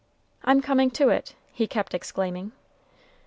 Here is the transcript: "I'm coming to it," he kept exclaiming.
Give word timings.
"I'm 0.43 0.61
coming 0.63 0.89
to 0.97 1.09
it," 1.09 1.35
he 1.53 1.67
kept 1.67 1.93
exclaiming. 1.93 2.53